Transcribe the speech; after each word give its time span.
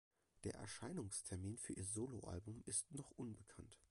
Der 0.45 0.55
Erscheinungstermin 0.55 1.59
für 1.59 1.73
ihr 1.73 1.85
Solo-Album 1.85 2.63
ist 2.65 2.91
noch 2.91 3.11
unbekannt. 3.11 3.77